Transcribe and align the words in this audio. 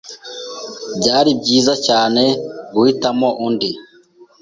Byari 0.99 1.31
byiza 1.39 1.73
cyane 1.87 2.23
guhitamo 2.73 3.27
undi. 3.47 3.69